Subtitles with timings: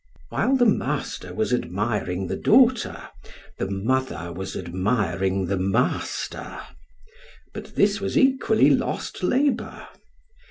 [0.29, 3.09] While the master was admiring the daughter,
[3.59, 6.59] the mother was admiring the master,
[7.53, 9.87] but this was equally lost labor.